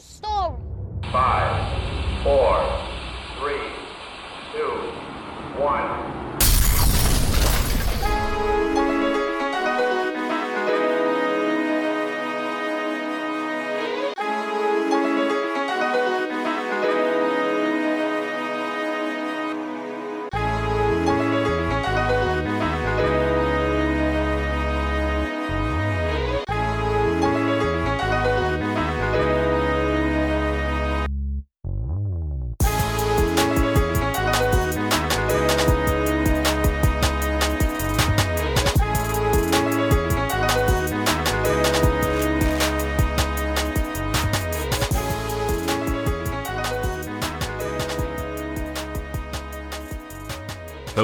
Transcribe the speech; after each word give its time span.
story. 0.00 0.56
Five, 1.10 2.22
four, 2.22 2.81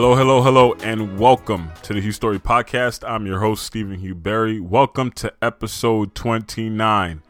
Hello, 0.01 0.15
hello, 0.15 0.43
hello, 0.43 0.75
and 0.75 1.19
welcome 1.19 1.73
to 1.83 1.93
the 1.93 2.01
Hugh's 2.01 2.15
Story 2.15 2.39
Podcast. 2.39 3.03
I'm 3.05 3.27
your 3.27 3.41
host, 3.41 3.67
Stephen 3.67 3.99
Hugh 3.99 4.15
Berry. 4.15 4.61
Welcome 4.61 5.11
to 5.15 5.35
episode 5.43 6.15
29. 6.15 7.21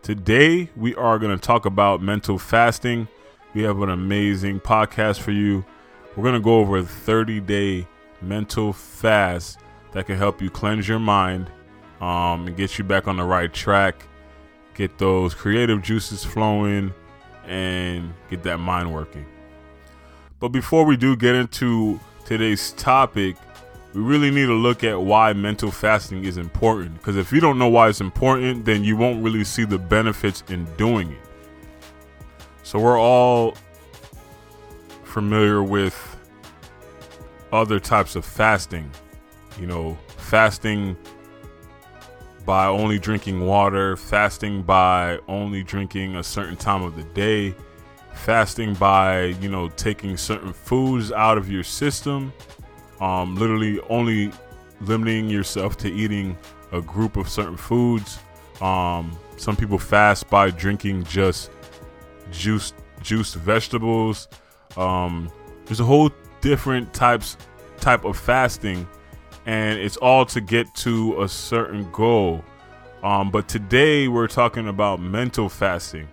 Today, 0.00 0.70
we 0.74 0.94
are 0.94 1.18
going 1.18 1.38
to 1.38 1.46
talk 1.46 1.66
about 1.66 2.00
mental 2.00 2.38
fasting. 2.38 3.08
We 3.52 3.62
have 3.64 3.78
an 3.82 3.90
amazing 3.90 4.60
podcast 4.60 5.20
for 5.20 5.32
you. 5.32 5.66
We're 6.16 6.22
going 6.22 6.34
to 6.34 6.40
go 6.40 6.60
over 6.60 6.78
a 6.78 6.82
30 6.82 7.40
day 7.40 7.86
mental 8.22 8.72
fast 8.72 9.58
that 9.92 10.06
can 10.06 10.16
help 10.16 10.40
you 10.40 10.48
cleanse 10.48 10.88
your 10.88 11.00
mind 11.00 11.50
um, 12.00 12.46
and 12.46 12.56
get 12.56 12.78
you 12.78 12.84
back 12.84 13.06
on 13.06 13.18
the 13.18 13.24
right 13.24 13.52
track, 13.52 14.02
get 14.72 14.96
those 14.96 15.34
creative 15.34 15.82
juices 15.82 16.24
flowing, 16.24 16.94
and 17.46 18.14
get 18.30 18.42
that 18.44 18.60
mind 18.60 18.94
working. 18.94 19.26
But 20.40 20.48
before 20.48 20.86
we 20.86 20.96
do 20.96 21.16
get 21.16 21.34
into 21.34 22.00
today's 22.24 22.72
topic, 22.72 23.36
we 23.92 24.00
really 24.00 24.30
need 24.30 24.46
to 24.46 24.54
look 24.54 24.82
at 24.82 25.00
why 25.00 25.32
mental 25.32 25.70
fasting 25.70 26.24
is 26.24 26.36
important. 26.36 26.94
Because 26.94 27.16
if 27.16 27.32
you 27.32 27.40
don't 27.40 27.58
know 27.58 27.68
why 27.68 27.88
it's 27.88 28.00
important, 28.00 28.64
then 28.64 28.82
you 28.82 28.96
won't 28.96 29.22
really 29.22 29.44
see 29.44 29.64
the 29.64 29.78
benefits 29.78 30.42
in 30.48 30.64
doing 30.76 31.12
it. 31.12 31.18
So 32.62 32.78
we're 32.78 32.98
all 32.98 33.54
familiar 35.04 35.62
with 35.62 36.16
other 37.52 37.78
types 37.78 38.16
of 38.16 38.24
fasting. 38.24 38.90
You 39.60 39.66
know, 39.66 39.98
fasting 40.16 40.96
by 42.44 42.66
only 42.66 42.98
drinking 42.98 43.46
water, 43.46 43.96
fasting 43.96 44.62
by 44.62 45.18
only 45.28 45.62
drinking 45.62 46.16
a 46.16 46.22
certain 46.22 46.56
time 46.56 46.82
of 46.82 46.96
the 46.96 47.04
day, 47.04 47.54
fasting 48.24 48.72
by 48.74 49.24
you 49.42 49.50
know 49.50 49.68
taking 49.68 50.16
certain 50.16 50.52
foods 50.52 51.12
out 51.12 51.36
of 51.36 51.50
your 51.50 51.62
system 51.62 52.32
um 53.00 53.36
literally 53.36 53.78
only 53.90 54.32
limiting 54.80 55.28
yourself 55.28 55.76
to 55.76 55.92
eating 55.92 56.36
a 56.72 56.80
group 56.80 57.16
of 57.16 57.28
certain 57.28 57.56
foods. 57.56 58.18
Um 58.60 59.16
some 59.36 59.56
people 59.56 59.78
fast 59.78 60.30
by 60.30 60.50
drinking 60.50 61.04
just 61.04 61.50
juice 62.30 62.72
juiced 63.02 63.34
vegetables. 63.34 64.28
Um 64.76 65.30
there's 65.66 65.80
a 65.80 65.84
whole 65.84 66.10
different 66.40 66.92
types 66.92 67.36
type 67.78 68.04
of 68.04 68.16
fasting 68.16 68.88
and 69.46 69.78
it's 69.78 69.98
all 69.98 70.24
to 70.26 70.40
get 70.40 70.74
to 70.76 71.22
a 71.22 71.28
certain 71.28 71.90
goal. 71.92 72.44
Um 73.02 73.30
but 73.30 73.48
today 73.48 74.08
we're 74.08 74.28
talking 74.28 74.68
about 74.68 75.00
mental 75.00 75.48
fasting 75.48 76.08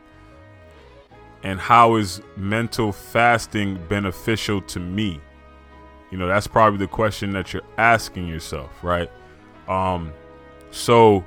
and 1.44 1.60
how 1.60 1.96
is 1.96 2.22
mental 2.36 2.92
fasting 2.92 3.80
beneficial 3.88 4.62
to 4.62 4.80
me? 4.80 5.20
You 6.12 6.18
know 6.18 6.28
that's 6.28 6.48
probably 6.48 6.80
the 6.80 6.88
question 6.88 7.32
that 7.32 7.54
you're 7.54 7.64
asking 7.78 8.28
yourself 8.28 8.70
right? 8.84 9.10
Um 9.68 10.14
so 10.72 11.26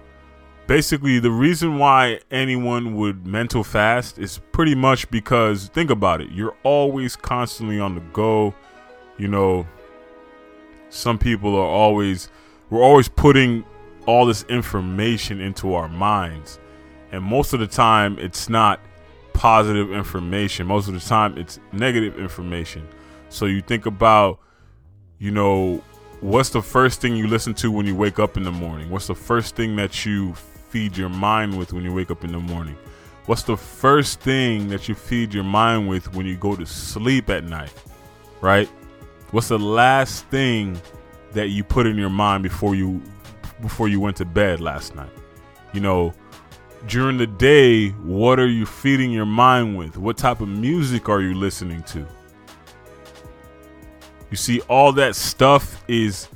basically 0.66 1.18
the 1.18 1.30
reason 1.30 1.78
why 1.78 2.20
anyone 2.30 2.94
would 2.96 3.26
mental 3.26 3.64
fast 3.64 4.18
is 4.18 4.38
pretty 4.52 4.74
much 4.74 5.10
because 5.10 5.68
think 5.68 5.90
about 5.90 6.20
it 6.20 6.30
you're 6.30 6.56
always 6.62 7.16
constantly 7.16 7.80
on 7.80 7.94
the 7.94 8.02
go. 8.12 8.54
You 9.16 9.28
know 9.28 9.66
some 10.90 11.18
people 11.18 11.56
are 11.56 11.66
always 11.66 12.28
we're 12.70 12.82
always 12.82 13.08
putting 13.08 13.64
all 14.06 14.26
this 14.26 14.44
information 14.44 15.40
into 15.40 15.74
our 15.74 15.88
minds. 15.88 16.58
And 17.12 17.22
most 17.22 17.52
of 17.52 17.60
the 17.60 17.66
time 17.66 18.18
it's 18.18 18.48
not 18.48 18.80
positive 19.34 19.92
information. 19.92 20.66
Most 20.66 20.88
of 20.88 20.94
the 20.94 21.00
time, 21.00 21.36
it's 21.36 21.60
negative 21.72 22.18
information. 22.18 22.88
So 23.28 23.44
you 23.44 23.60
think 23.60 23.84
about, 23.84 24.38
you 25.18 25.30
know, 25.30 25.82
what's 26.20 26.48
the 26.48 26.62
first 26.62 27.02
thing 27.02 27.16
you 27.16 27.26
listen 27.26 27.52
to 27.54 27.70
when 27.70 27.84
you 27.84 27.94
wake 27.94 28.18
up 28.18 28.38
in 28.38 28.44
the 28.44 28.52
morning? 28.52 28.88
What's 28.88 29.08
the 29.08 29.14
first 29.14 29.54
thing 29.54 29.76
that 29.76 30.06
you 30.06 30.34
feed 30.34 30.96
your 30.96 31.10
mind 31.10 31.58
with 31.58 31.72
when 31.72 31.84
you 31.84 31.92
wake 31.92 32.10
up 32.10 32.24
in 32.24 32.32
the 32.32 32.38
morning? 32.38 32.76
What's 33.26 33.42
the 33.42 33.56
first 33.56 34.20
thing 34.20 34.68
that 34.68 34.88
you 34.88 34.94
feed 34.94 35.34
your 35.34 35.44
mind 35.44 35.88
with 35.88 36.14
when 36.14 36.26
you 36.26 36.36
go 36.36 36.56
to 36.56 36.64
sleep 36.64 37.28
at 37.28 37.44
night? 37.44 37.72
Right? 38.40 38.68
What's 39.30 39.48
the 39.48 39.58
last 39.58 40.26
thing 40.26 40.80
that 41.32 41.48
you 41.48 41.64
put 41.64 41.86
in 41.86 41.96
your 41.96 42.10
mind 42.10 42.42
before 42.42 42.74
you 42.74 43.02
before 43.60 43.88
you 43.88 43.98
went 43.98 44.16
to 44.18 44.24
bed 44.24 44.60
last 44.60 44.94
night? 44.94 45.10
You 45.72 45.80
know, 45.80 46.14
during 46.86 47.16
the 47.16 47.26
day, 47.26 47.90
what 47.90 48.38
are 48.38 48.48
you 48.48 48.66
feeding 48.66 49.10
your 49.10 49.26
mind 49.26 49.76
with? 49.76 49.96
What 49.96 50.16
type 50.16 50.40
of 50.40 50.48
music 50.48 51.08
are 51.08 51.20
you 51.20 51.34
listening 51.34 51.82
to? 51.84 52.06
You 54.30 54.36
see, 54.36 54.60
all 54.62 54.92
that 54.94 55.16
stuff 55.16 55.84
is 55.88 56.28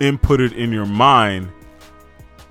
inputted 0.00 0.52
in 0.54 0.72
your 0.72 0.86
mind. 0.86 1.50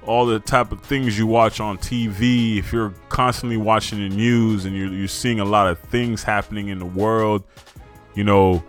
All 0.05 0.25
the 0.25 0.39
type 0.39 0.71
of 0.71 0.81
things 0.81 1.17
you 1.17 1.27
watch 1.27 1.59
on 1.59 1.77
TV, 1.77 2.59
if 2.59 2.71
you're 2.71 2.93
constantly 3.09 3.57
watching 3.57 3.99
the 3.99 4.15
news 4.15 4.65
and 4.65 4.75
you're, 4.75 4.91
you're 4.93 5.07
seeing 5.07 5.39
a 5.39 5.45
lot 5.45 5.67
of 5.67 5.79
things 5.79 6.23
happening 6.23 6.69
in 6.69 6.79
the 6.79 6.85
world, 6.85 7.43
you 8.15 8.23
know, 8.23 8.63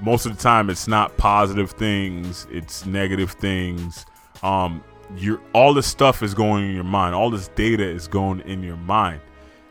most 0.00 0.26
of 0.26 0.36
the 0.36 0.42
time 0.42 0.70
it's 0.70 0.86
not 0.86 1.16
positive 1.16 1.70
things, 1.72 2.46
it's 2.50 2.86
negative 2.86 3.32
things. 3.32 4.06
Um, 4.42 4.82
you're 5.16 5.40
all 5.52 5.74
this 5.74 5.86
stuff 5.86 6.22
is 6.22 6.34
going 6.34 6.68
in 6.68 6.74
your 6.74 6.84
mind. 6.84 7.14
All 7.14 7.30
this 7.30 7.48
data 7.48 7.88
is 7.88 8.08
going 8.08 8.40
in 8.40 8.62
your 8.62 8.76
mind. 8.76 9.20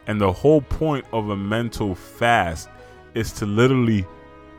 And 0.08 0.20
the 0.20 0.32
whole 0.32 0.62
point 0.62 1.06
of 1.14 1.30
a 1.30 1.38
mental 1.38 1.96
fast 1.96 2.70
is 3.14 3.32
to 3.34 3.46
literally 3.46 4.06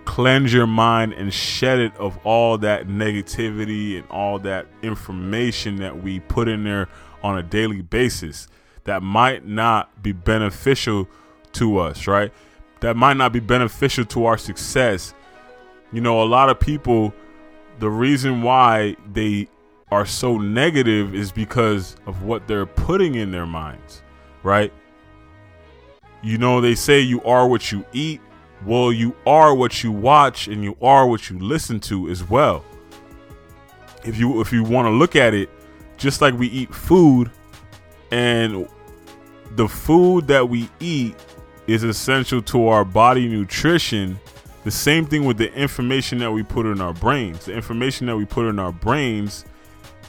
cleanse 0.05 0.53
your 0.53 0.67
mind 0.67 1.13
and 1.13 1.33
shed 1.33 1.79
it 1.79 1.97
of 1.97 2.19
all 2.25 2.59
that 2.59 2.89
negativity 2.89 3.99
and 3.99 4.09
all 4.11 4.39
that 4.41 4.67
information 4.83 5.77
that 5.77 6.03
we 6.03 6.21
put 6.21 6.49
in 6.49 6.65
there 6.65 6.89
on 7.23 7.39
a 7.39 7.43
daily 7.43 7.83
basis 7.83 8.49
that 8.85 9.03
might 9.03 9.47
not 9.47 10.03
be 10.03 10.13
beneficial 10.13 11.09
to 11.53 11.79
us 11.79 12.07
right? 12.07 12.33
That 12.81 12.97
might 12.97 13.17
not 13.17 13.33
be 13.33 13.41
beneficial 13.41 14.05
to 14.07 14.25
our 14.25 14.39
success. 14.39 15.15
You 15.93 16.01
know 16.01 16.23
a 16.23 16.25
lot 16.25 16.49
of 16.49 16.59
people 16.59 17.13
the 17.79 17.91
reason 17.91 18.43
why 18.43 18.97
they 19.13 19.49
are 19.91 20.07
so 20.07 20.39
negative 20.39 21.15
is 21.15 21.33
because 21.33 21.97
of 22.07 22.23
what 22.23 22.47
they're 22.47 22.67
putting 22.67 23.17
in 23.17 23.31
their 23.31 23.47
minds, 23.47 24.03
right? 24.43 24.73
You 26.23 26.39
know, 26.39 26.61
they 26.61 26.75
say 26.75 27.01
you 27.01 27.23
are 27.23 27.49
what 27.49 27.73
you 27.73 27.85
eat. 27.93 28.21
Well, 28.67 28.93
you 28.93 29.17
are 29.27 29.55
what 29.55 29.83
you 29.83 29.91
watch 29.91 30.47
and 30.47 30.63
you 30.63 30.77
are 30.83 31.07
what 31.07 31.31
you 31.31 31.39
listen 31.39 31.81
to 31.81 32.09
as 32.11 32.23
well. 32.23 32.65
If 34.05 34.19
you 34.19 34.41
if 34.41 34.53
you 34.53 34.63
want 34.63 34.87
to 34.87 34.91
look 34.91 35.17
at 35.17 35.35
it, 35.35 35.49
just 35.97 36.21
like 36.21 36.35
we 36.35 36.49
eat 36.49 36.75
food 36.75 37.31
and 38.11 38.69
the 39.57 39.69
food 39.69 40.27
that 40.29 40.49
we 40.49 40.69
eat 40.79 41.17
is 41.67 41.83
essential 41.83 42.43
to 42.43 42.69
our 42.69 42.85
body 42.85 43.29
nutrition. 43.29 44.19
The 44.65 44.71
same 44.71 45.07
thing 45.07 45.25
with 45.25 45.39
the 45.39 45.53
information 45.55 46.19
that 46.19 46.31
we 46.31 46.43
put 46.43 46.67
in 46.67 46.83
our 46.83 46.93
brains. 46.93 47.47
The 47.47 47.55
information 47.55 48.07
that 48.09 48.17
we 48.17 48.27
put 48.27 48.47
in 48.47 48.59
our 48.59 48.73
brains 48.73 49.47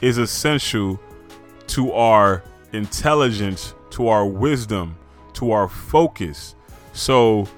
is 0.02 0.18
essential 0.18 1.00
to 1.68 1.92
our 1.92 2.42
intelligence, 2.72 3.74
to 3.90 4.08
our 4.08 4.26
wisdom, 4.26 4.96
to 5.34 5.52
our 5.52 5.68
focus. 5.68 6.54
So 6.92 7.48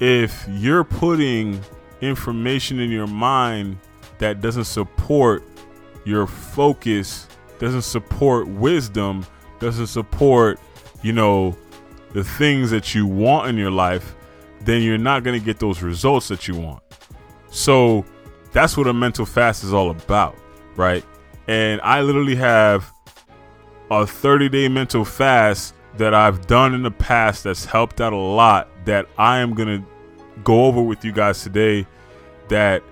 if 0.00 0.46
you're 0.48 0.84
putting 0.84 1.60
information 2.00 2.80
in 2.80 2.90
your 2.90 3.06
mind 3.06 3.78
that 4.18 4.40
doesn't 4.40 4.64
support 4.64 5.42
your 6.04 6.26
focus, 6.26 7.28
doesn't 7.58 7.82
support 7.82 8.48
wisdom, 8.48 9.26
doesn't 9.60 9.88
support 9.88 10.58
you 11.02 11.12
know, 11.12 11.56
the 12.12 12.24
things 12.24 12.70
that 12.70 12.94
you 12.94 13.06
want 13.06 13.48
in 13.48 13.56
your 13.56 13.70
life, 13.70 14.14
then 14.62 14.82
you're 14.82 14.98
not 14.98 15.22
going 15.22 15.38
to 15.38 15.44
get 15.44 15.58
those 15.58 15.82
results 15.82 16.28
that 16.28 16.48
you 16.48 16.56
want. 16.56 16.82
So 17.50 18.04
that's 18.52 18.76
what 18.76 18.86
a 18.86 18.92
mental 18.92 19.24
fast 19.24 19.64
is 19.64 19.72
all 19.72 19.90
about, 19.90 20.36
right? 20.76 21.04
And 21.48 21.80
I 21.80 22.02
literally 22.02 22.36
have 22.36 22.92
a 23.90 24.06
30 24.06 24.50
day 24.50 24.68
mental 24.68 25.04
fast 25.04 25.74
that 25.96 26.14
I've 26.14 26.46
done 26.46 26.74
in 26.74 26.82
the 26.82 26.90
past 26.90 27.44
that's 27.44 27.64
helped 27.64 28.00
out 28.00 28.12
a 28.12 28.16
lot 28.16 28.68
that 28.84 29.06
I 29.16 29.38
am 29.38 29.54
going 29.54 29.80
to 29.80 29.86
go 30.44 30.66
over 30.66 30.82
with 30.82 31.04
you 31.04 31.10
guys 31.10 31.42
today 31.42 31.86
that 32.48 32.82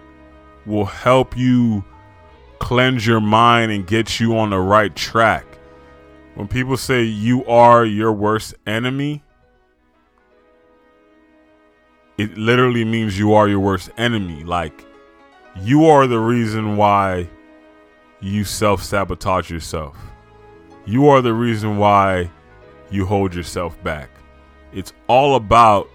will 0.64 0.86
help 0.86 1.36
you 1.36 1.84
cleanse 2.58 3.06
your 3.06 3.20
mind 3.20 3.70
and 3.70 3.86
get 3.86 4.18
you 4.18 4.36
on 4.38 4.50
the 4.50 4.58
right 4.58 4.94
track. 4.96 5.44
When 6.34 6.48
people 6.48 6.76
say 6.76 7.02
you 7.02 7.44
are 7.44 7.84
your 7.84 8.12
worst 8.12 8.54
enemy, 8.66 9.22
it 12.18 12.36
literally 12.36 12.84
means 12.84 13.18
you 13.18 13.34
are 13.34 13.48
your 13.48 13.60
worst 13.60 13.90
enemy. 13.98 14.42
Like, 14.42 14.84
you 15.60 15.86
are 15.86 16.06
the 16.06 16.18
reason 16.18 16.76
why 16.76 17.28
you 18.20 18.44
self 18.44 18.82
sabotage 18.82 19.50
yourself. 19.50 19.96
You 20.84 21.08
are 21.08 21.20
the 21.20 21.34
reason 21.34 21.78
why 21.78 22.30
you 22.90 23.06
hold 23.06 23.34
yourself 23.34 23.82
back. 23.82 24.10
It's 24.72 24.92
all 25.08 25.36
about 25.36 25.88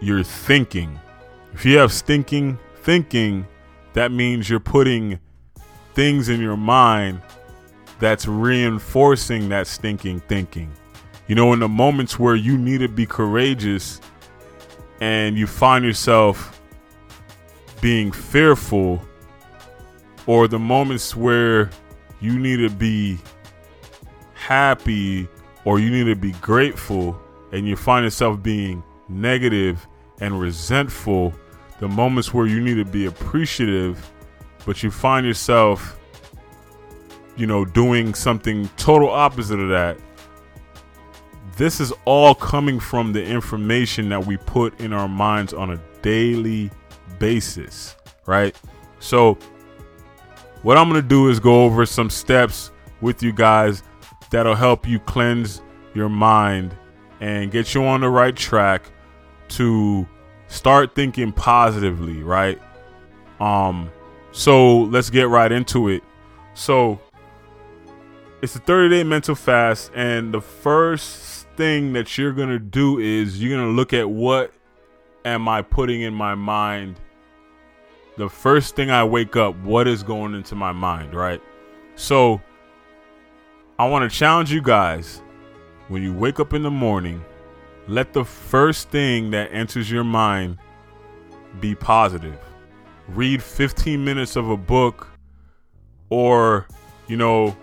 your 0.00 0.22
thinking. 0.22 0.98
If 1.52 1.64
you 1.64 1.78
have 1.78 1.92
stinking 1.92 2.58
thinking, 2.82 3.46
that 3.92 4.12
means 4.12 4.48
you're 4.48 4.60
putting 4.60 5.18
things 5.94 6.28
in 6.28 6.40
your 6.40 6.56
mind 6.56 7.20
that's 7.98 8.26
reinforcing 8.26 9.48
that 9.48 9.66
stinking 9.66 10.20
thinking. 10.20 10.72
You 11.26 11.34
know, 11.34 11.52
in 11.52 11.60
the 11.60 11.68
moments 11.68 12.18
where 12.18 12.36
you 12.36 12.56
need 12.56 12.78
to 12.78 12.88
be 12.88 13.06
courageous 13.06 14.00
and 15.00 15.36
you 15.36 15.46
find 15.46 15.84
yourself 15.84 16.60
being 17.80 18.12
fearful, 18.12 19.02
or 20.28 20.46
the 20.46 20.58
moments 20.58 21.16
where 21.16 21.70
you 22.20 22.38
need 22.38 22.58
to 22.58 22.68
be 22.68 23.18
happy 24.34 25.26
or 25.64 25.80
you 25.80 25.90
need 25.90 26.04
to 26.04 26.14
be 26.14 26.32
grateful 26.32 27.18
and 27.50 27.66
you 27.66 27.74
find 27.74 28.04
yourself 28.04 28.42
being 28.42 28.84
negative 29.08 29.86
and 30.20 30.38
resentful, 30.38 31.32
the 31.80 31.88
moments 31.88 32.34
where 32.34 32.46
you 32.46 32.60
need 32.60 32.74
to 32.74 32.84
be 32.84 33.06
appreciative, 33.06 34.10
but 34.66 34.82
you 34.82 34.90
find 34.90 35.24
yourself, 35.24 35.98
you 37.38 37.46
know, 37.46 37.64
doing 37.64 38.12
something 38.12 38.68
total 38.76 39.08
opposite 39.08 39.58
of 39.58 39.70
that. 39.70 39.96
This 41.56 41.80
is 41.80 41.90
all 42.04 42.34
coming 42.34 42.78
from 42.78 43.14
the 43.14 43.24
information 43.24 44.10
that 44.10 44.26
we 44.26 44.36
put 44.36 44.78
in 44.78 44.92
our 44.92 45.08
minds 45.08 45.54
on 45.54 45.70
a 45.70 45.80
daily 46.02 46.70
basis, 47.18 47.96
right? 48.26 48.54
So, 48.98 49.38
what 50.62 50.76
I'm 50.76 50.88
going 50.88 51.00
to 51.00 51.08
do 51.08 51.28
is 51.28 51.40
go 51.40 51.64
over 51.64 51.86
some 51.86 52.10
steps 52.10 52.72
with 53.00 53.22
you 53.22 53.32
guys 53.32 53.82
that'll 54.30 54.54
help 54.54 54.86
you 54.86 54.98
cleanse 55.00 55.62
your 55.94 56.08
mind 56.08 56.76
and 57.20 57.50
get 57.50 57.74
you 57.74 57.84
on 57.84 58.00
the 58.00 58.08
right 58.08 58.34
track 58.34 58.90
to 59.48 60.06
start 60.48 60.94
thinking 60.94 61.32
positively, 61.32 62.22
right? 62.22 62.60
Um 63.40 63.90
so 64.32 64.82
let's 64.82 65.10
get 65.10 65.28
right 65.28 65.50
into 65.50 65.88
it. 65.88 66.02
So 66.54 67.00
it's 68.42 68.54
a 68.54 68.60
30 68.60 68.96
day 68.96 69.04
mental 69.04 69.34
fast 69.34 69.90
and 69.94 70.32
the 70.32 70.40
first 70.40 71.48
thing 71.56 71.92
that 71.92 72.16
you're 72.16 72.32
going 72.32 72.50
to 72.50 72.58
do 72.58 72.98
is 72.98 73.42
you're 73.42 73.56
going 73.56 73.68
to 73.68 73.74
look 73.74 73.92
at 73.92 74.08
what 74.08 74.52
am 75.24 75.48
I 75.48 75.62
putting 75.62 76.02
in 76.02 76.14
my 76.14 76.34
mind? 76.34 77.00
The 78.18 78.28
first 78.28 78.74
thing 78.74 78.90
I 78.90 79.04
wake 79.04 79.36
up, 79.36 79.54
what 79.60 79.86
is 79.86 80.02
going 80.02 80.34
into 80.34 80.56
my 80.56 80.72
mind, 80.72 81.14
right? 81.14 81.40
So 81.94 82.42
I 83.78 83.88
want 83.88 84.10
to 84.10 84.16
challenge 84.16 84.52
you 84.52 84.60
guys 84.60 85.22
when 85.86 86.02
you 86.02 86.12
wake 86.12 86.40
up 86.40 86.52
in 86.52 86.64
the 86.64 86.70
morning, 86.70 87.24
let 87.86 88.12
the 88.12 88.24
first 88.24 88.90
thing 88.90 89.30
that 89.30 89.52
enters 89.52 89.88
your 89.88 90.02
mind 90.02 90.58
be 91.60 91.76
positive. 91.76 92.36
Read 93.06 93.40
15 93.40 94.04
minutes 94.04 94.34
of 94.34 94.50
a 94.50 94.56
book, 94.56 95.06
or, 96.10 96.66
you 97.06 97.16
know, 97.16 97.56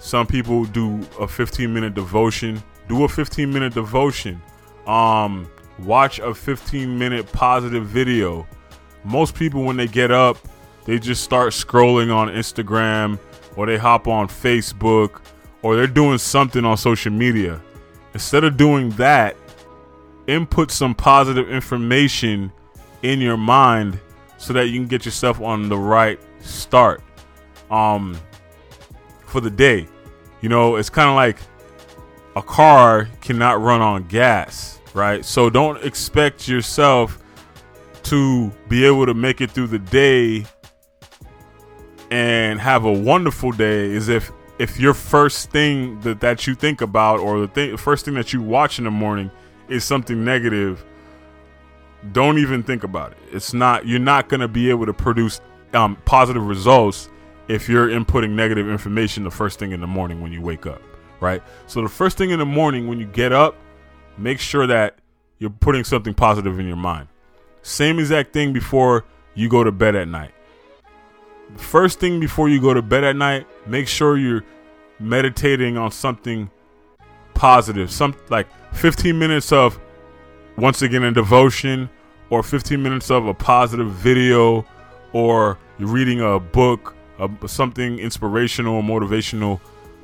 some 0.00 0.26
people 0.26 0.64
do 0.64 1.06
a 1.20 1.28
15 1.28 1.72
minute 1.72 1.94
devotion. 1.94 2.60
Do 2.88 3.04
a 3.04 3.08
15 3.08 3.52
minute 3.52 3.74
devotion. 3.74 4.42
Um, 4.88 5.48
watch 5.78 6.18
a 6.18 6.34
15 6.34 6.98
minute 6.98 7.30
positive 7.30 7.86
video. 7.86 8.44
Most 9.04 9.34
people, 9.34 9.64
when 9.64 9.76
they 9.76 9.86
get 9.86 10.10
up, 10.10 10.36
they 10.84 10.98
just 10.98 11.22
start 11.22 11.52
scrolling 11.52 12.14
on 12.14 12.28
Instagram 12.28 13.18
or 13.56 13.66
they 13.66 13.76
hop 13.76 14.08
on 14.08 14.28
Facebook 14.28 15.20
or 15.62 15.76
they're 15.76 15.86
doing 15.86 16.18
something 16.18 16.64
on 16.64 16.76
social 16.76 17.12
media. 17.12 17.60
Instead 18.14 18.44
of 18.44 18.56
doing 18.56 18.90
that, 18.90 19.36
input 20.26 20.70
some 20.70 20.94
positive 20.94 21.50
information 21.50 22.52
in 23.02 23.20
your 23.20 23.36
mind 23.36 23.98
so 24.38 24.52
that 24.52 24.68
you 24.68 24.78
can 24.78 24.88
get 24.88 25.04
yourself 25.04 25.40
on 25.40 25.68
the 25.68 25.76
right 25.76 26.20
start 26.40 27.02
um 27.70 28.16
for 29.26 29.40
the 29.40 29.50
day. 29.50 29.88
You 30.40 30.48
know, 30.48 30.76
it's 30.76 30.90
kind 30.90 31.08
of 31.08 31.14
like 31.14 31.38
a 32.36 32.42
car 32.42 33.08
cannot 33.20 33.60
run 33.60 33.80
on 33.80 34.04
gas, 34.08 34.80
right? 34.94 35.24
So 35.24 35.48
don't 35.48 35.82
expect 35.84 36.48
yourself 36.48 37.21
to 38.04 38.50
be 38.68 38.84
able 38.84 39.06
to 39.06 39.14
make 39.14 39.40
it 39.40 39.50
through 39.50 39.68
the 39.68 39.78
day 39.78 40.44
and 42.10 42.60
have 42.60 42.84
a 42.84 42.92
wonderful 42.92 43.52
day 43.52 43.90
is 43.90 44.08
if 44.08 44.30
if 44.58 44.78
your 44.78 44.94
first 44.94 45.50
thing 45.50 45.98
that, 46.00 46.20
that 46.20 46.46
you 46.46 46.54
think 46.54 46.82
about 46.82 47.18
or 47.18 47.40
the 47.40 47.48
thing, 47.48 47.76
first 47.76 48.04
thing 48.04 48.14
that 48.14 48.32
you 48.32 48.42
watch 48.42 48.78
in 48.78 48.84
the 48.84 48.90
morning 48.90 49.30
is 49.68 49.82
something 49.82 50.24
negative, 50.24 50.84
don't 52.12 52.38
even 52.38 52.62
think 52.62 52.84
about 52.84 53.12
it. 53.12 53.18
It's 53.32 53.54
not 53.54 53.86
you're 53.86 53.98
not 53.98 54.28
going 54.28 54.40
to 54.40 54.48
be 54.48 54.70
able 54.70 54.86
to 54.86 54.92
produce 54.92 55.40
um, 55.72 55.96
positive 56.04 56.46
results 56.46 57.08
if 57.48 57.68
you're 57.68 57.88
inputting 57.88 58.30
negative 58.30 58.68
information 58.68 59.24
the 59.24 59.30
first 59.30 59.58
thing 59.58 59.72
in 59.72 59.80
the 59.80 59.86
morning 59.86 60.20
when 60.20 60.32
you 60.32 60.40
wake 60.40 60.66
up, 60.66 60.82
right? 61.20 61.42
So 61.66 61.80
the 61.82 61.88
first 61.88 62.18
thing 62.18 62.30
in 62.30 62.38
the 62.38 62.46
morning 62.46 62.88
when 62.88 63.00
you 63.00 63.06
get 63.06 63.32
up, 63.32 63.56
make 64.18 64.38
sure 64.38 64.66
that 64.66 64.98
you're 65.38 65.50
putting 65.50 65.82
something 65.84 66.14
positive 66.14 66.58
in 66.60 66.66
your 66.66 66.76
mind. 66.76 67.08
Same 67.62 67.98
exact 67.98 68.32
thing 68.32 68.52
before 68.52 69.04
you 69.34 69.48
go 69.48 69.64
to 69.64 69.72
bed 69.72 69.94
at 69.94 70.08
night 70.08 70.32
first 71.56 72.00
thing 72.00 72.20
before 72.20 72.48
you 72.48 72.60
go 72.60 72.74
to 72.74 72.82
bed 72.82 73.04
at 73.04 73.16
night, 73.16 73.46
make 73.66 73.88
sure 73.88 74.16
you're 74.16 74.44
meditating 74.98 75.76
on 75.76 75.90
something 75.90 76.50
positive. 77.34 77.90
Some 77.90 78.14
like 78.30 78.46
15 78.74 79.18
minutes 79.18 79.52
of 79.52 79.78
once 80.56 80.82
again 80.82 81.02
a 81.04 81.12
devotion 81.12 81.88
or 82.30 82.42
15 82.42 82.82
minutes 82.82 83.10
of 83.10 83.26
a 83.26 83.34
positive 83.34 83.90
video 83.90 84.64
or 85.12 85.58
you're 85.78 85.88
reading 85.88 86.20
a 86.20 86.38
book, 86.38 86.94
uh, 87.18 87.28
something 87.46 87.98
inspirational 87.98 88.76
or 88.76 88.82
motivational 88.82 89.60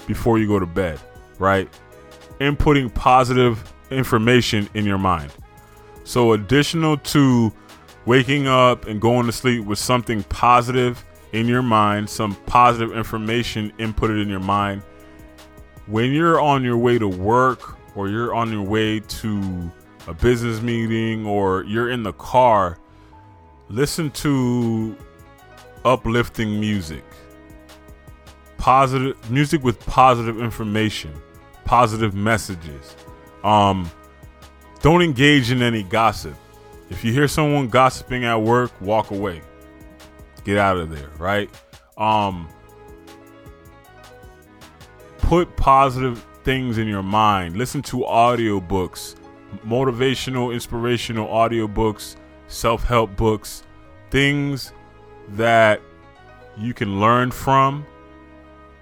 before 0.07 0.39
you 0.39 0.47
go 0.47 0.59
to 0.59 0.67
bed, 0.67 0.99
right? 1.39 1.69
Inputting 2.41 2.93
positive 2.95 3.73
information 3.91 4.69
in 4.75 4.85
your 4.85 4.99
mind. 4.99 5.33
So 6.09 6.33
additional 6.33 6.97
to 6.97 7.53
waking 8.07 8.47
up 8.47 8.87
and 8.87 8.99
going 8.99 9.27
to 9.27 9.33
sleep 9.33 9.67
with 9.67 9.79
something 9.79 10.23
positive 10.23 11.05
in 11.33 11.47
your 11.47 11.61
mind, 11.61 12.09
some 12.09 12.35
positive 12.47 12.97
information 12.97 13.75
inputted 13.79 14.23
in 14.23 14.31
your 14.31 14.41
mind. 14.41 14.81
When 15.85 16.11
you're 16.13 16.41
on 16.41 16.65
your 16.65 16.79
way 16.79 16.99
to 16.99 17.07
work 17.07 17.77
or 17.95 18.09
you're 18.09 18.35
on 18.35 18.51
your 18.51 18.63
way 18.63 19.01
to 19.01 19.71
a 20.07 20.15
business 20.15 20.63
meeting 20.63 21.27
or 21.27 21.65
you're 21.65 21.91
in 21.91 22.05
the 22.05 22.15
car, 22.15 22.79
listen 23.69 24.11
to 24.13 24.97
uplifting 25.85 26.59
music. 26.59 27.05
Positive 28.57 29.31
music 29.31 29.63
with 29.63 29.79
positive 29.85 30.41
information, 30.41 31.13
positive 31.67 32.15
messages. 32.15 32.97
Um, 33.45 33.91
don't 34.81 35.03
engage 35.03 35.51
in 35.51 35.63
any 35.63 35.83
gossip. 35.83 36.35
If 36.91 37.05
you 37.05 37.13
hear 37.13 37.29
someone 37.29 37.69
gossiping 37.69 38.25
at 38.25 38.41
work, 38.41 38.73
walk 38.81 39.11
away. 39.11 39.43
Get 40.45 40.57
out 40.57 40.77
of 40.77 40.91
there, 40.91 41.11
right? 41.19 41.51
Um 41.97 42.49
put 45.19 45.55
positive 45.57 46.25
things 46.43 46.79
in 46.79 46.89
your 46.89 47.03
mind. 47.03 47.57
Listen 47.57 47.83
to 47.83 47.99
audiobooks, 47.99 49.17
motivational, 49.67 50.55
inspirational 50.55 51.29
audiobooks, 51.29 52.17
self-help 52.47 53.15
books, 53.17 53.63
things 54.11 54.73
that 55.31 55.83
you 56.57 56.73
can 56.73 57.01
learn 57.01 57.31
from, 57.31 57.85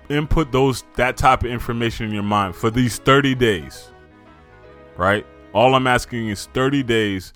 input 0.08 0.52
those 0.52 0.84
that 0.94 1.16
type 1.16 1.42
of 1.42 1.50
information 1.50 2.06
in 2.06 2.12
your 2.12 2.22
mind 2.22 2.54
for 2.54 2.70
these 2.70 2.98
30 2.98 3.34
days. 3.34 3.90
Right? 4.96 5.26
All 5.52 5.74
I'm 5.74 5.86
asking 5.86 6.28
is 6.28 6.46
30 6.52 6.82
days 6.82 7.32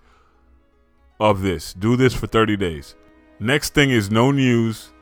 of 1.19 1.43
this. 1.43 1.75
Do 1.75 1.97
this 1.97 2.14
for 2.14 2.26
30 2.26 2.57
days. 2.57 2.95
Next 3.38 3.75
thing 3.75 3.90
is 3.90 4.11
no 4.11 4.31
news, 4.31 4.93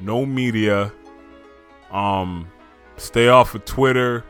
no 0.00 0.26
media. 0.26 0.92
Um 1.90 2.48
stay 2.96 3.28
off 3.28 3.54
of 3.54 3.64
Twitter. 3.64 4.24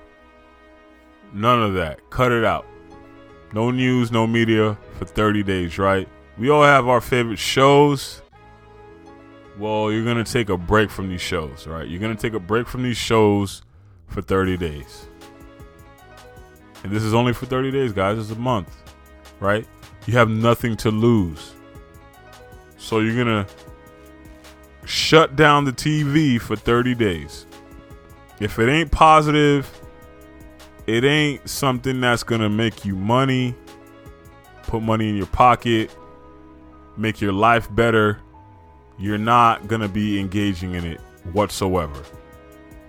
None 1.32 1.62
of 1.62 1.74
that. 1.74 2.08
Cut 2.10 2.32
it 2.32 2.44
out. 2.44 2.66
No 3.52 3.70
news, 3.70 4.10
no 4.10 4.26
media 4.26 4.76
for 4.98 5.04
30 5.04 5.42
days, 5.42 5.78
right? 5.78 6.08
We 6.38 6.50
all 6.50 6.62
have 6.62 6.88
our 6.88 7.00
favorite 7.00 7.38
shows 7.38 8.22
well, 9.58 9.90
you're 9.90 10.04
going 10.04 10.22
to 10.22 10.30
take 10.30 10.50
a 10.50 10.56
break 10.56 10.90
from 10.90 11.08
these 11.08 11.20
shows, 11.20 11.66
right? 11.66 11.88
You're 11.88 12.00
going 12.00 12.14
to 12.14 12.20
take 12.20 12.34
a 12.34 12.40
break 12.40 12.66
from 12.66 12.82
these 12.82 12.98
shows 12.98 13.62
for 14.06 14.20
30 14.20 14.56
days. 14.58 15.08
And 16.86 16.94
this 16.94 17.02
is 17.02 17.14
only 17.14 17.32
for 17.32 17.46
30 17.46 17.72
days, 17.72 17.92
guys. 17.92 18.16
It's 18.16 18.30
a 18.30 18.36
month, 18.36 18.70
right? 19.40 19.66
You 20.06 20.14
have 20.14 20.28
nothing 20.28 20.76
to 20.76 20.92
lose. 20.92 21.52
So 22.78 23.00
you're 23.00 23.16
going 23.16 23.44
to 23.44 24.86
shut 24.86 25.34
down 25.34 25.64
the 25.64 25.72
TV 25.72 26.40
for 26.40 26.54
30 26.54 26.94
days. 26.94 27.44
If 28.38 28.60
it 28.60 28.70
ain't 28.70 28.92
positive, 28.92 29.68
it 30.86 31.02
ain't 31.02 31.48
something 31.50 32.00
that's 32.00 32.22
going 32.22 32.40
to 32.40 32.48
make 32.48 32.84
you 32.84 32.94
money, 32.94 33.56
put 34.62 34.80
money 34.80 35.08
in 35.08 35.16
your 35.16 35.26
pocket, 35.26 35.90
make 36.96 37.20
your 37.20 37.32
life 37.32 37.68
better 37.74 38.20
you're 38.96 39.18
not 39.18 39.66
going 39.66 39.80
to 39.80 39.88
be 39.88 40.20
engaging 40.20 40.74
in 40.74 40.84
it 40.84 41.00
whatsoever. 41.32 42.00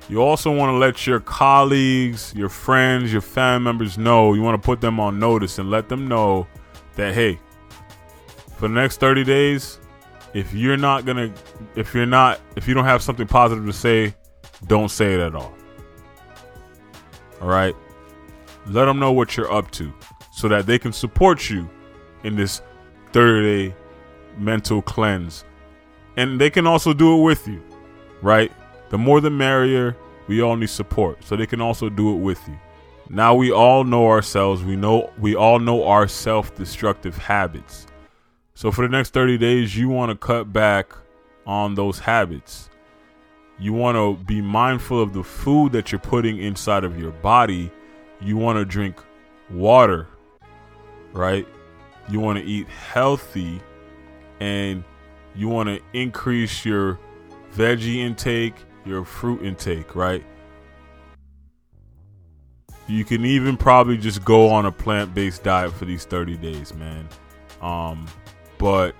You 0.09 0.21
also 0.21 0.55
want 0.55 0.69
to 0.69 0.77
let 0.77 1.05
your 1.05 1.19
colleagues, 1.19 2.33
your 2.35 2.49
friends, 2.49 3.11
your 3.11 3.21
family 3.21 3.65
members 3.65 3.97
know. 3.97 4.33
You 4.33 4.41
want 4.41 4.61
to 4.61 4.65
put 4.65 4.79
them 4.79 4.99
on 4.99 5.19
notice 5.19 5.59
and 5.59 5.69
let 5.69 5.89
them 5.89 6.07
know 6.07 6.47
that, 6.95 7.13
hey, 7.13 7.39
for 8.55 8.67
the 8.69 8.73
next 8.73 8.99
30 8.99 9.23
days, 9.25 9.79
if 10.33 10.53
you're 10.53 10.77
not 10.77 11.05
going 11.05 11.17
to, 11.17 11.41
if 11.75 11.93
you're 11.93 12.05
not, 12.05 12.39
if 12.55 12.67
you 12.67 12.73
don't 12.73 12.85
have 12.85 13.01
something 13.01 13.27
positive 13.27 13.65
to 13.65 13.73
say, 13.73 14.15
don't 14.67 14.89
say 14.89 15.13
it 15.13 15.19
at 15.19 15.35
all. 15.35 15.53
All 17.41 17.49
right? 17.49 17.75
Let 18.67 18.85
them 18.85 18.99
know 18.99 19.11
what 19.11 19.35
you're 19.35 19.51
up 19.51 19.71
to 19.71 19.93
so 20.31 20.47
that 20.47 20.65
they 20.65 20.79
can 20.79 20.93
support 20.93 21.49
you 21.49 21.69
in 22.23 22.35
this 22.35 22.61
30 23.11 23.69
day 23.69 23.75
mental 24.37 24.81
cleanse 24.81 25.43
and 26.17 26.41
they 26.41 26.49
can 26.49 26.67
also 26.67 26.93
do 26.93 27.19
it 27.19 27.23
with 27.23 27.47
you, 27.47 27.63
right? 28.21 28.51
The 28.89 28.97
more 28.97 29.21
the 29.21 29.29
merrier. 29.29 29.95
We 30.27 30.41
all 30.41 30.57
need 30.57 30.69
support, 30.69 31.23
so 31.23 31.37
they 31.37 31.45
can 31.45 31.61
also 31.61 31.87
do 31.87 32.13
it 32.13 32.17
with 32.17 32.45
you. 32.49 32.57
Now 33.09 33.33
we 33.33 33.51
all 33.51 33.85
know 33.85 34.07
ourselves. 34.07 34.61
We 34.61 34.75
know 34.75 35.11
we 35.17 35.35
all 35.35 35.59
know 35.59 35.85
our 35.85 36.07
self-destructive 36.07 37.17
habits. 37.17 37.87
So 38.53 38.71
for 38.71 38.81
the 38.81 38.89
next 38.89 39.13
30 39.13 39.37
days, 39.37 39.77
you 39.77 39.87
want 39.87 40.09
to 40.09 40.17
cut 40.17 40.51
back 40.51 40.93
on 41.45 41.75
those 41.75 41.99
habits. 41.99 42.69
You 43.57 43.71
want 43.71 43.95
to 43.95 44.21
be 44.25 44.41
mindful 44.41 45.01
of 45.01 45.13
the 45.13 45.23
food 45.23 45.71
that 45.71 45.91
you're 45.91 45.99
putting 45.99 46.39
inside 46.39 46.83
of 46.83 46.99
your 46.99 47.11
body. 47.11 47.71
You 48.19 48.35
want 48.35 48.57
to 48.59 48.65
drink 48.65 49.01
water, 49.49 50.07
right? 51.13 51.47
You 52.09 52.19
want 52.19 52.39
to 52.39 52.45
eat 52.45 52.67
healthy 52.67 53.61
and 54.39 54.83
you 55.35 55.47
want 55.47 55.69
to 55.69 55.79
increase 55.93 56.65
your 56.65 56.99
veggie 57.55 57.97
intake, 57.97 58.55
your 58.87 59.03
fruit 59.03 59.43
intake, 59.43 59.95
right? 59.95 60.23
You 62.87 63.03
can 63.03 63.25
even 63.25 63.57
probably 63.57 63.97
just 63.97 64.23
go 64.23 64.49
on 64.49 64.65
a 64.65 64.71
plant-based 64.71 65.43
diet 65.43 65.73
for 65.73 65.85
these 65.85 66.05
30 66.05 66.37
days, 66.37 66.73
man. 66.73 67.07
Um, 67.61 68.07
but 68.57 68.95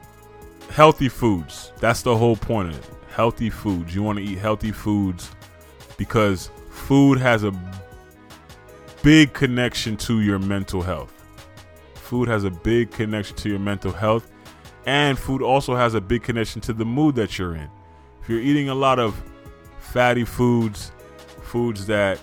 healthy 0.70 1.10
foods, 1.10 1.72
that's 1.80 2.02
the 2.02 2.16
whole 2.16 2.36
point 2.36 2.70
of 2.70 2.78
it. 2.78 2.86
Healthy 3.10 3.50
foods. 3.50 3.96
You 3.96 4.04
want 4.04 4.20
to 4.20 4.24
eat 4.24 4.38
healthy 4.38 4.72
foods 4.72 5.32
because 5.98 6.52
food 6.70 7.18
has 7.20 7.44
a 7.44 7.54
big 9.02 9.34
connection 9.34 9.96
to 9.98 10.22
your 10.22 10.38
mental 10.38 10.82
health. 10.82 11.14
Food 11.96 12.28
has 12.28 12.44
a 12.44 12.52
big 12.52 12.92
connection 12.92 13.36
to 13.38 13.50
your 13.50 13.60
mental 13.60 13.92
health 13.92 14.30
and 14.88 15.20
food 15.20 15.42
also 15.42 15.76
has 15.76 15.94
a 15.94 16.02
big 16.02 16.24
connection 16.24 16.62
to 16.62 16.74
the 16.74 16.86
mood 16.86 17.14
that 17.16 17.38
you're 17.38 17.54
in. 17.54 17.70
If 18.22 18.30
you're 18.30 18.40
eating 18.40 18.70
a 18.70 18.76
lot 18.76 19.00
of 19.00 19.22
fatty 19.92 20.26
foods, 20.26 20.92
foods 21.42 21.86
that 21.86 22.20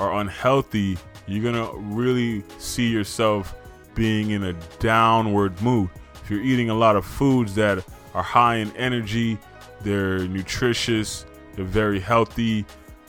are 0.00 0.20
unhealthy, 0.20 0.98
you're 1.26 1.52
to 1.54 1.76
really 1.78 2.42
see 2.58 2.88
yourself 2.88 3.54
being 3.94 4.30
in 4.30 4.44
a 4.44 4.52
downward 4.80 5.60
mood. 5.62 5.88
If 6.22 6.30
you're 6.30 6.42
eating 6.42 6.70
a 6.70 6.74
lot 6.74 6.96
of 6.96 7.06
foods 7.06 7.54
that 7.54 7.84
are 8.14 8.22
high 8.22 8.56
in 8.56 8.74
energy, 8.76 9.38
they're 9.82 10.26
nutritious, 10.26 11.24
they're 11.54 11.64
very 11.64 12.00
healthy, 12.00 12.66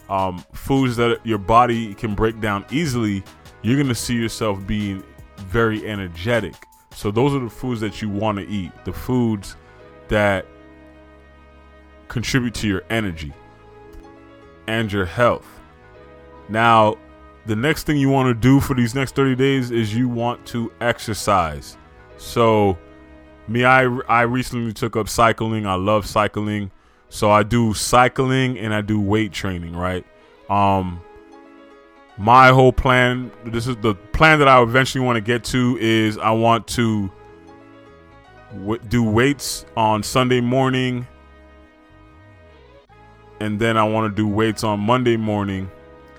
um, 0.08 0.44
foods 0.52 0.96
that 0.96 1.18
your 1.24 1.38
body 1.38 1.94
can 1.94 2.14
break 2.14 2.40
down 2.40 2.64
easily, 2.70 3.24
you're 3.62 3.76
to 3.88 3.94
see 3.94 4.14
yourself 4.14 4.64
being 4.66 5.02
very 5.38 5.86
energetic. 5.86 6.54
So 6.92 7.10
those 7.10 7.34
are 7.34 7.40
the 7.40 7.50
foods 7.50 7.80
that 7.80 8.00
you 8.00 8.08
want 8.08 8.38
to 8.38 8.46
eat. 8.46 8.72
The 8.84 8.92
foods 8.92 9.56
that 10.08 10.46
contribute 12.08 12.54
to 12.54 12.68
your 12.68 12.84
energy 12.88 13.32
and 14.66 14.92
your 14.92 15.06
health. 15.06 15.46
Now, 16.48 16.96
the 17.46 17.56
next 17.56 17.84
thing 17.84 17.96
you 17.96 18.08
want 18.08 18.28
to 18.28 18.34
do 18.34 18.60
for 18.60 18.74
these 18.74 18.94
next 18.94 19.14
30 19.14 19.36
days 19.36 19.70
is 19.70 19.94
you 19.94 20.08
want 20.08 20.44
to 20.46 20.72
exercise. 20.80 21.76
So, 22.18 22.78
me 23.48 23.64
I 23.64 23.84
I 24.08 24.22
recently 24.22 24.72
took 24.72 24.96
up 24.96 25.08
cycling. 25.08 25.66
I 25.66 25.74
love 25.74 26.06
cycling. 26.06 26.70
So 27.08 27.30
I 27.30 27.44
do 27.44 27.72
cycling 27.74 28.58
and 28.58 28.74
I 28.74 28.80
do 28.80 29.00
weight 29.00 29.32
training, 29.32 29.76
right? 29.76 30.04
Um 30.50 31.00
my 32.18 32.48
whole 32.48 32.72
plan 32.72 33.30
this 33.44 33.66
is 33.66 33.76
the 33.78 33.94
plan 33.94 34.38
that 34.38 34.48
i 34.48 34.62
eventually 34.62 35.04
want 35.04 35.16
to 35.16 35.20
get 35.20 35.44
to 35.44 35.76
is 35.78 36.16
i 36.18 36.30
want 36.30 36.66
to 36.66 37.10
w- 38.52 38.80
do 38.88 39.02
weights 39.02 39.66
on 39.76 40.02
sunday 40.02 40.40
morning 40.40 41.06
and 43.40 43.58
then 43.58 43.76
i 43.76 43.84
want 43.84 44.10
to 44.10 44.14
do 44.14 44.26
weights 44.26 44.64
on 44.64 44.80
monday 44.80 45.16
morning. 45.16 45.70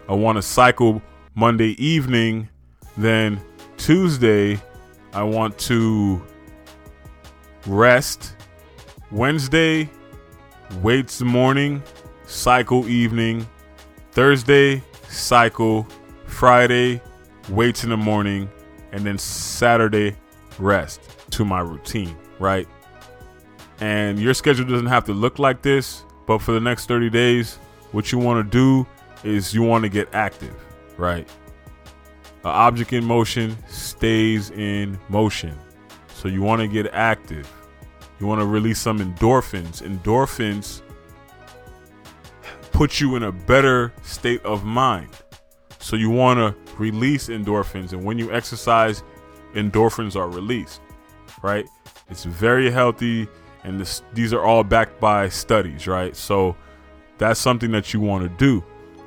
I 0.09 0.13
want 0.13 0.37
to 0.37 0.41
cycle 0.41 1.01
monday 1.35 1.75
evening. 1.83 2.49
Then 2.95 3.41
tuesday 3.77 4.59
i 5.13 5.23
want 5.23 5.57
to 5.59 6.21
rest. 7.65 8.35
Wednesday 9.11 9.89
weights 10.81 11.21
morning 11.21 11.81
cycle 12.25 12.87
evening. 12.87 13.47
Thursday 14.11 14.83
cycle, 15.09 15.87
Friday, 16.25 17.01
weights 17.49 17.83
in 17.83 17.89
the 17.89 17.97
morning, 17.97 18.49
and 18.91 19.05
then 19.05 19.17
Saturday, 19.17 20.15
rest 20.59 21.01
to 21.31 21.45
my 21.45 21.59
routine, 21.59 22.17
right? 22.39 22.67
And 23.79 24.19
your 24.19 24.33
schedule 24.33 24.65
doesn't 24.65 24.87
have 24.87 25.05
to 25.05 25.13
look 25.13 25.39
like 25.39 25.61
this, 25.61 26.03
but 26.27 26.39
for 26.39 26.51
the 26.51 26.59
next 26.59 26.85
30 26.85 27.09
days, 27.09 27.55
what 27.91 28.11
you 28.11 28.19
want 28.19 28.45
to 28.45 28.51
do 28.51 28.85
is 29.23 29.53
you 29.53 29.63
want 29.63 29.83
to 29.83 29.89
get 29.89 30.13
active, 30.13 30.55
right? 30.97 31.27
An 32.43 32.51
object 32.51 32.93
in 32.93 33.03
motion 33.03 33.57
stays 33.67 34.51
in 34.51 34.99
motion. 35.09 35.57
So 36.13 36.27
you 36.27 36.43
want 36.43 36.61
to 36.61 36.67
get 36.67 36.87
active. 36.93 37.51
You 38.19 38.27
want 38.27 38.41
to 38.41 38.45
release 38.45 38.79
some 38.79 38.99
endorphins. 38.99 39.81
Endorphins 39.81 40.81
put 42.71 42.99
you 42.99 43.15
in 43.15 43.23
a 43.23 43.31
better 43.31 43.93
state 44.03 44.43
of 44.43 44.63
mind. 44.63 45.09
So 45.79 45.95
you 45.95 46.09
want 46.09 46.39
to 46.39 46.73
release 46.75 47.27
endorphins, 47.27 47.93
and 47.93 48.03
when 48.03 48.19
you 48.19 48.31
exercise, 48.31 49.03
endorphins 49.53 50.15
are 50.15 50.29
released, 50.29 50.81
right? 51.41 51.65
It's 52.09 52.23
very 52.23 52.69
healthy, 52.69 53.27
and 53.63 53.79
this, 53.79 54.01
these 54.13 54.33
are 54.33 54.41
all 54.41 54.63
backed 54.63 54.99
by 54.99 55.29
studies, 55.29 55.87
right? 55.87 56.15
So 56.15 56.55
that's 57.17 57.39
something 57.39 57.71
that 57.71 57.93
you 57.93 57.99
want 57.99 58.23
to 58.23 58.29
do. 58.37 58.63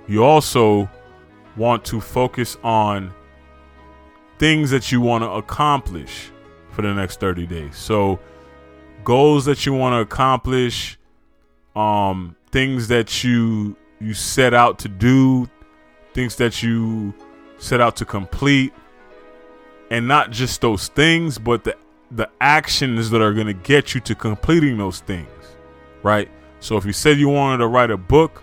You 0.06 0.24
also 0.24 0.88
want 1.56 1.84
to 1.86 2.00
focus 2.00 2.56
on 2.62 3.12
things 4.38 4.70
that 4.70 4.90
you 4.90 5.00
want 5.00 5.22
to 5.22 5.30
accomplish 5.30 6.30
for 6.70 6.82
the 6.82 6.94
next 6.94 7.20
30 7.20 7.46
days. 7.46 7.76
So 7.76 8.18
goals 9.04 9.44
that 9.44 9.66
you 9.66 9.74
want 9.74 9.94
to 9.94 10.00
accomplish, 10.00 10.98
um, 11.76 12.36
things 12.50 12.88
that 12.88 13.22
you 13.22 13.76
you 14.00 14.14
set 14.14 14.54
out 14.54 14.78
to 14.78 14.88
do, 14.88 15.48
things 16.14 16.36
that 16.36 16.62
you 16.62 17.12
set 17.58 17.80
out 17.80 17.96
to 17.96 18.04
complete, 18.06 18.72
and 19.90 20.08
not 20.08 20.30
just 20.30 20.62
those 20.62 20.88
things, 20.88 21.38
but 21.38 21.64
the 21.64 21.76
the 22.10 22.28
actions 22.40 23.10
that 23.10 23.20
are 23.20 23.32
going 23.32 23.46
to 23.46 23.54
get 23.54 23.94
you 23.94 24.00
to 24.00 24.14
completing 24.14 24.78
those 24.78 25.00
things, 25.00 25.28
right? 26.02 26.28
So 26.60 26.76
if 26.76 26.84
you 26.84 26.92
said 26.92 27.18
you 27.18 27.28
wanted 27.28 27.58
to 27.58 27.68
write 27.68 27.90
a 27.90 27.96
book, 27.96 28.42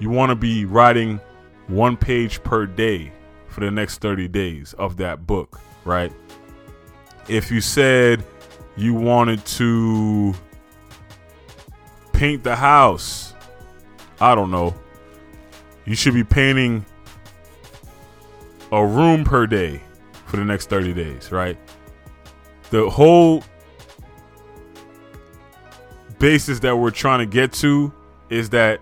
you 0.00 0.10
want 0.10 0.30
to 0.30 0.36
be 0.36 0.64
writing 0.64 1.20
one 1.68 1.96
page 1.96 2.42
per 2.42 2.66
day 2.66 3.12
for 3.48 3.60
the 3.60 3.70
next 3.70 3.98
30 3.98 4.28
days 4.28 4.74
of 4.74 4.96
that 4.96 5.26
book, 5.26 5.60
right? 5.84 6.12
If 7.28 7.50
you 7.50 7.60
said 7.60 8.24
you 8.76 8.92
wanted 8.92 9.44
to 9.46 10.34
paint 12.12 12.42
the 12.42 12.56
house, 12.56 13.34
I 14.20 14.34
don't 14.34 14.50
know, 14.50 14.74
you 15.84 15.94
should 15.94 16.14
be 16.14 16.24
painting 16.24 16.84
a 18.72 18.84
room 18.84 19.24
per 19.24 19.46
day 19.46 19.80
for 20.26 20.36
the 20.36 20.44
next 20.44 20.68
30 20.68 20.92
days, 20.92 21.30
right? 21.30 21.56
The 22.74 22.90
whole 22.90 23.44
basis 26.18 26.58
that 26.58 26.76
we're 26.76 26.90
trying 26.90 27.20
to 27.20 27.26
get 27.26 27.52
to 27.52 27.92
is 28.30 28.50
that 28.50 28.80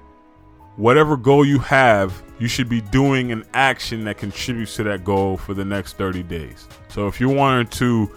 whatever 0.76 1.14
goal 1.14 1.44
you 1.44 1.58
have, 1.58 2.22
you 2.38 2.48
should 2.48 2.70
be 2.70 2.80
doing 2.80 3.32
an 3.32 3.44
action 3.52 4.04
that 4.04 4.16
contributes 4.16 4.76
to 4.76 4.84
that 4.84 5.04
goal 5.04 5.36
for 5.36 5.52
the 5.52 5.66
next 5.66 5.98
30 5.98 6.22
days. 6.22 6.68
So 6.88 7.06
if 7.06 7.20
you 7.20 7.28
wanted 7.28 7.70
to 7.72 8.10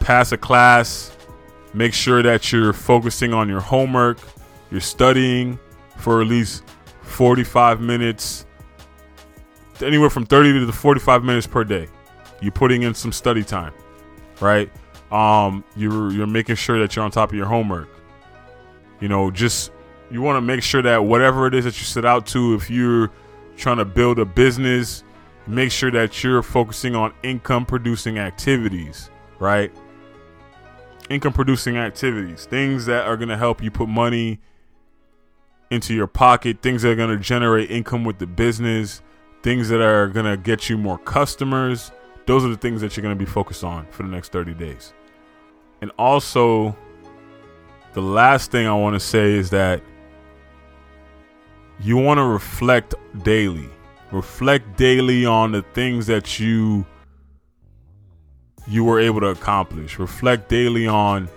pass 0.00 0.32
a 0.32 0.36
class, 0.36 1.16
make 1.72 1.94
sure 1.94 2.20
that 2.24 2.50
you're 2.50 2.72
focusing 2.72 3.32
on 3.32 3.48
your 3.48 3.60
homework, 3.60 4.18
you're 4.72 4.80
studying 4.80 5.60
for 5.96 6.20
at 6.20 6.26
least 6.26 6.64
45 7.02 7.80
minutes, 7.80 8.46
anywhere 9.80 10.10
from 10.10 10.26
30 10.26 10.66
to 10.66 10.72
45 10.72 11.22
minutes 11.22 11.46
per 11.46 11.62
day. 11.62 11.86
You're 12.42 12.50
putting 12.50 12.82
in 12.82 12.94
some 12.94 13.12
study 13.12 13.44
time, 13.44 13.72
right? 14.40 14.70
Um, 15.10 15.64
you're 15.76 16.12
you're 16.12 16.26
making 16.26 16.56
sure 16.56 16.78
that 16.80 16.96
you're 16.96 17.04
on 17.04 17.10
top 17.10 17.30
of 17.30 17.36
your 17.36 17.46
homework. 17.46 17.88
You 19.00 19.08
know, 19.08 19.30
just 19.30 19.70
you 20.10 20.22
want 20.22 20.36
to 20.36 20.40
make 20.40 20.62
sure 20.62 20.82
that 20.82 21.04
whatever 21.04 21.46
it 21.46 21.54
is 21.54 21.64
that 21.64 21.78
you 21.78 21.84
set 21.84 22.04
out 22.04 22.26
to, 22.28 22.54
if 22.54 22.70
you're 22.70 23.10
trying 23.56 23.78
to 23.78 23.84
build 23.84 24.18
a 24.18 24.24
business, 24.24 25.04
make 25.46 25.70
sure 25.70 25.90
that 25.90 26.22
you're 26.22 26.42
focusing 26.42 26.94
on 26.94 27.12
income 27.22 27.66
producing 27.66 28.18
activities, 28.18 29.10
right? 29.38 29.72
Income 31.08 31.34
producing 31.34 31.76
activities, 31.76 32.46
things 32.46 32.86
that 32.86 33.06
are 33.06 33.16
going 33.16 33.28
to 33.28 33.36
help 33.36 33.62
you 33.62 33.70
put 33.70 33.88
money 33.88 34.40
into 35.70 35.94
your 35.94 36.06
pocket, 36.06 36.62
things 36.62 36.82
that 36.82 36.90
are 36.90 36.96
going 36.96 37.16
to 37.16 37.22
generate 37.22 37.70
income 37.70 38.04
with 38.04 38.18
the 38.18 38.26
business, 38.26 39.02
things 39.42 39.68
that 39.68 39.80
are 39.80 40.08
going 40.08 40.26
to 40.26 40.36
get 40.36 40.68
you 40.68 40.78
more 40.78 40.98
customers. 40.98 41.92
Those 42.26 42.44
are 42.44 42.48
the 42.48 42.56
things 42.56 42.80
that 42.80 42.96
you're 42.96 43.02
going 43.02 43.16
to 43.16 43.24
be 43.24 43.30
focused 43.30 43.64
on 43.64 43.86
for 43.90 44.02
the 44.02 44.08
next 44.08 44.32
30 44.32 44.54
days. 44.54 44.92
And 45.80 45.90
also, 45.98 46.76
the 47.94 48.02
last 48.02 48.50
thing 48.50 48.66
I 48.66 48.74
want 48.74 48.94
to 48.94 49.00
say 49.00 49.32
is 49.32 49.50
that 49.50 49.80
you 51.80 51.96
want 51.96 52.18
to 52.18 52.24
reflect 52.24 52.94
daily. 53.22 53.68
Reflect 54.10 54.76
daily 54.76 55.24
on 55.24 55.52
the 55.52 55.62
things 55.62 56.06
that 56.06 56.38
you 56.38 56.86
you 58.68 58.82
were 58.82 58.98
able 58.98 59.20
to 59.20 59.28
accomplish. 59.28 59.98
Reflect 59.98 60.48
daily 60.48 60.88
on 60.88 61.28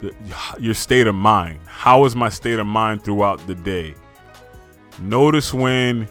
the, 0.00 0.14
your 0.60 0.74
state 0.74 1.06
of 1.06 1.14
mind. 1.14 1.58
How 1.66 2.04
is 2.04 2.14
my 2.14 2.28
state 2.28 2.58
of 2.58 2.66
mind 2.66 3.02
throughout 3.02 3.44
the 3.46 3.54
day? 3.56 3.94
Notice 5.00 5.52
when 5.52 6.08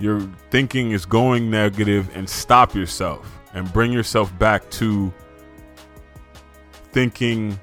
your 0.00 0.20
thinking 0.50 0.92
is 0.92 1.04
going 1.04 1.50
negative 1.50 2.10
and 2.16 2.28
stop 2.28 2.74
yourself 2.74 3.38
and 3.54 3.70
bring 3.72 3.92
yourself 3.92 4.36
back 4.38 4.68
to 4.70 5.12
thinking 6.92 7.60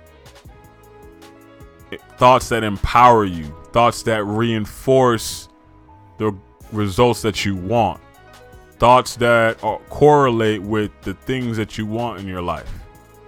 thoughts 2.18 2.50
that 2.50 2.64
empower 2.64 3.26
you, 3.26 3.46
thoughts 3.74 4.04
that 4.04 4.24
reinforce 4.24 5.50
the 6.20 6.34
results 6.72 7.24
that 7.24 7.44
you 7.44 7.56
want, 7.56 8.00
thoughts 8.78 9.16
that 9.16 9.62
are, 9.64 9.80
correlate 9.90 10.62
with 10.62 10.92
the 11.02 11.16
things 11.16 11.58
that 11.58 11.78
you 11.78 11.86
want 11.86 12.20
in 12.20 12.28
your 12.28 12.42
life, 12.42 12.72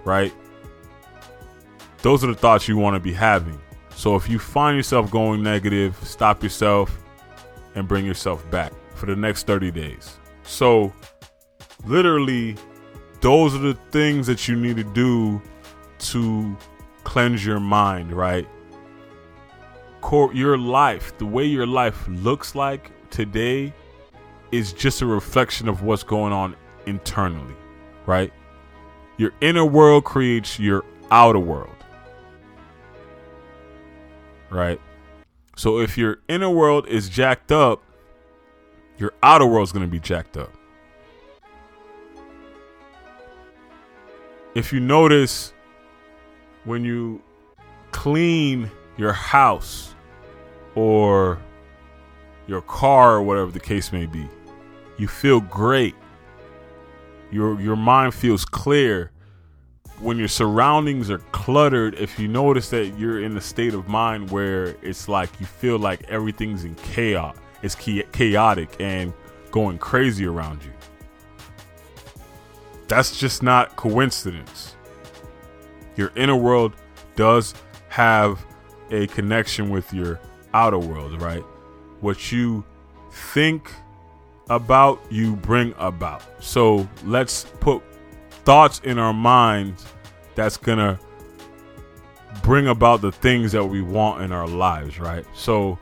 right? 0.04 0.32
Those 2.02 2.22
are 2.22 2.28
the 2.28 2.34
thoughts 2.34 2.68
you 2.68 2.76
want 2.76 2.94
to 2.94 3.00
be 3.00 3.12
having. 3.12 3.60
So 3.96 4.14
if 4.14 4.28
you 4.28 4.38
find 4.38 4.76
yourself 4.76 5.10
going 5.10 5.42
negative, 5.42 5.96
stop 6.02 6.42
yourself 6.42 6.96
and 7.74 7.86
bring 7.86 8.06
yourself 8.06 8.48
back 8.50 8.72
for 9.00 9.06
the 9.06 9.16
next 9.16 9.46
30 9.46 9.70
days. 9.70 10.18
So, 10.42 10.92
literally, 11.86 12.56
those 13.22 13.54
are 13.54 13.58
the 13.58 13.74
things 13.90 14.26
that 14.26 14.46
you 14.46 14.54
need 14.54 14.76
to 14.76 14.84
do 14.84 15.40
to 15.98 16.56
cleanse 17.02 17.44
your 17.44 17.60
mind, 17.60 18.12
right? 18.12 18.46
Your 20.12 20.58
life, 20.58 21.16
the 21.18 21.26
way 21.26 21.44
your 21.44 21.66
life 21.66 22.06
looks 22.08 22.54
like 22.54 22.90
today, 23.10 23.72
is 24.52 24.72
just 24.72 25.02
a 25.02 25.06
reflection 25.06 25.68
of 25.68 25.82
what's 25.82 26.02
going 26.02 26.32
on 26.32 26.56
internally, 26.86 27.54
right? 28.06 28.32
Your 29.16 29.32
inner 29.40 29.64
world 29.64 30.04
creates 30.04 30.58
your 30.58 30.84
outer 31.10 31.38
world, 31.38 31.76
right? 34.50 34.80
So 35.56 35.78
if 35.78 35.96
your 35.96 36.18
inner 36.28 36.50
world 36.50 36.88
is 36.88 37.08
jacked 37.08 37.52
up, 37.52 37.82
your 39.00 39.14
outer 39.22 39.46
world's 39.46 39.72
going 39.72 39.84
to 39.84 39.90
be 39.90 39.98
jacked 39.98 40.36
up. 40.36 40.52
If 44.54 44.72
you 44.72 44.80
notice 44.80 45.52
when 46.64 46.84
you 46.84 47.22
clean 47.92 48.70
your 48.96 49.12
house 49.12 49.94
or 50.74 51.40
your 52.46 52.60
car 52.62 53.14
or 53.14 53.22
whatever 53.22 53.50
the 53.50 53.60
case 53.60 53.92
may 53.92 54.06
be, 54.06 54.28
you 54.98 55.08
feel 55.08 55.40
great. 55.40 55.94
Your 57.30 57.60
your 57.60 57.76
mind 57.76 58.12
feels 58.12 58.44
clear. 58.44 59.12
When 60.00 60.16
your 60.16 60.28
surroundings 60.28 61.10
are 61.10 61.18
cluttered, 61.18 61.94
if 61.94 62.18
you 62.18 62.26
notice 62.26 62.70
that 62.70 62.98
you're 62.98 63.22
in 63.22 63.36
a 63.36 63.40
state 63.40 63.74
of 63.74 63.86
mind 63.86 64.30
where 64.30 64.74
it's 64.82 65.08
like 65.08 65.28
you 65.38 65.46
feel 65.46 65.78
like 65.78 66.02
everything's 66.08 66.64
in 66.64 66.74
chaos, 66.76 67.36
it's 67.62 67.74
chaotic 67.74 68.76
and 68.80 69.12
going 69.50 69.78
crazy 69.78 70.26
around 70.26 70.62
you. 70.62 70.72
That's 72.88 73.18
just 73.18 73.42
not 73.42 73.76
coincidence. 73.76 74.74
Your 75.96 76.12
inner 76.16 76.36
world 76.36 76.74
does 77.16 77.54
have 77.88 78.44
a 78.90 79.06
connection 79.08 79.70
with 79.70 79.92
your 79.92 80.20
outer 80.54 80.78
world, 80.78 81.20
right? 81.20 81.44
What 82.00 82.32
you 82.32 82.64
think 83.12 83.72
about, 84.48 85.00
you 85.10 85.36
bring 85.36 85.74
about. 85.78 86.22
So 86.42 86.88
let's 87.04 87.44
put 87.60 87.82
thoughts 88.44 88.80
in 88.84 88.98
our 88.98 89.12
minds 89.12 89.86
that's 90.34 90.56
gonna 90.56 90.98
bring 92.42 92.68
about 92.68 93.00
the 93.00 93.12
things 93.12 93.52
that 93.52 93.64
we 93.64 93.82
want 93.82 94.22
in 94.22 94.32
our 94.32 94.48
lives, 94.48 94.98
right? 94.98 95.24
So 95.34 95.78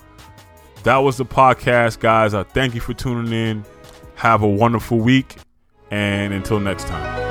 that 0.84 0.98
was 0.98 1.16
the 1.16 1.24
podcast, 1.24 2.00
guys. 2.00 2.34
I 2.34 2.42
thank 2.42 2.74
you 2.74 2.80
for 2.80 2.94
tuning 2.94 3.32
in. 3.32 3.64
Have 4.16 4.42
a 4.42 4.48
wonderful 4.48 4.98
week, 4.98 5.36
and 5.90 6.32
until 6.32 6.60
next 6.60 6.86
time. 6.86 7.27